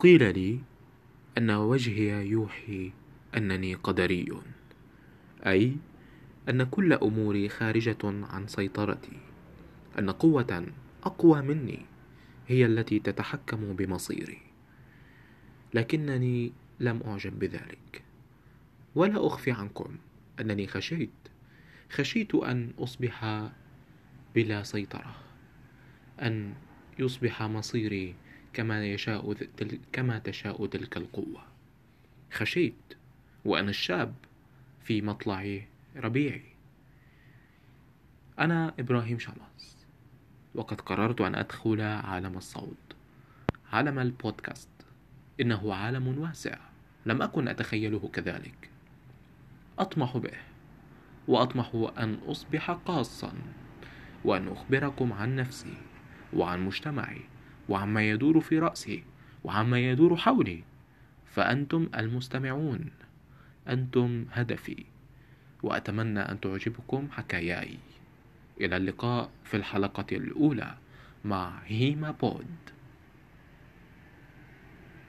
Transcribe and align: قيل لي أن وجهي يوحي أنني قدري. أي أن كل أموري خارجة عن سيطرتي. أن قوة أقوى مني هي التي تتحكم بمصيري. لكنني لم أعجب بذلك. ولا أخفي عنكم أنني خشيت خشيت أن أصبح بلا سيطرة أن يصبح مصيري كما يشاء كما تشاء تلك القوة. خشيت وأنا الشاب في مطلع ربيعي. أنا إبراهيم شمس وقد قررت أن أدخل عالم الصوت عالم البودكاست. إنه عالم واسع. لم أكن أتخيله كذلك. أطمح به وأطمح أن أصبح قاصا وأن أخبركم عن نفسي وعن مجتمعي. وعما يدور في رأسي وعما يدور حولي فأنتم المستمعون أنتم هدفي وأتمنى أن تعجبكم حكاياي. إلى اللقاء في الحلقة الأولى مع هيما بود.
قيل 0.00 0.34
لي 0.34 0.58
أن 1.38 1.50
وجهي 1.50 2.26
يوحي 2.26 2.92
أنني 3.36 3.74
قدري. 3.74 4.32
أي 5.46 5.76
أن 6.48 6.64
كل 6.64 6.92
أموري 6.92 7.48
خارجة 7.48 7.98
عن 8.04 8.46
سيطرتي. 8.46 9.18
أن 9.98 10.10
قوة 10.10 10.66
أقوى 11.02 11.42
مني 11.42 11.86
هي 12.48 12.66
التي 12.66 12.98
تتحكم 12.98 13.72
بمصيري. 13.76 14.38
لكنني 15.74 16.52
لم 16.80 17.02
أعجب 17.06 17.38
بذلك. 17.38 18.02
ولا 18.94 19.26
أخفي 19.26 19.50
عنكم 19.50 19.96
أنني 20.40 20.66
خشيت 20.66 21.10
خشيت 21.90 22.34
أن 22.34 22.72
أصبح 22.78 23.48
بلا 24.34 24.62
سيطرة 24.62 25.14
أن 26.22 26.54
يصبح 26.98 27.42
مصيري 27.42 28.14
كما 28.52 28.86
يشاء 28.86 29.36
كما 29.92 30.18
تشاء 30.18 30.66
تلك 30.66 30.96
القوة. 30.96 31.42
خشيت 32.32 32.74
وأنا 33.44 33.70
الشاب 33.70 34.14
في 34.84 35.02
مطلع 35.02 35.60
ربيعي. 35.96 36.42
أنا 38.38 38.74
إبراهيم 38.78 39.18
شمس 39.18 39.76
وقد 40.54 40.80
قررت 40.80 41.20
أن 41.20 41.34
أدخل 41.34 41.80
عالم 41.80 42.36
الصوت 42.36 42.76
عالم 43.72 43.98
البودكاست. 43.98 44.68
إنه 45.40 45.74
عالم 45.74 46.18
واسع. 46.18 46.58
لم 47.06 47.22
أكن 47.22 47.48
أتخيله 47.48 48.10
كذلك. 48.12 48.70
أطمح 49.78 50.16
به 50.16 50.38
وأطمح 51.28 51.92
أن 51.98 52.14
أصبح 52.14 52.70
قاصا 52.70 53.32
وأن 54.24 54.48
أخبركم 54.48 55.12
عن 55.12 55.36
نفسي 55.36 55.74
وعن 56.32 56.60
مجتمعي. 56.60 57.20
وعما 57.70 58.10
يدور 58.10 58.40
في 58.40 58.58
رأسي 58.58 59.02
وعما 59.44 59.78
يدور 59.78 60.16
حولي 60.16 60.62
فأنتم 61.34 61.88
المستمعون 61.94 62.90
أنتم 63.68 64.24
هدفي 64.32 64.84
وأتمنى 65.62 66.20
أن 66.20 66.40
تعجبكم 66.40 67.08
حكاياي. 67.12 67.78
إلى 68.60 68.76
اللقاء 68.76 69.30
في 69.44 69.56
الحلقة 69.56 70.06
الأولى 70.16 70.74
مع 71.24 71.58
هيما 71.66 72.10
بود. 72.10 72.46